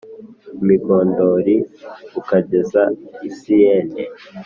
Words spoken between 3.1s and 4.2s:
i siyene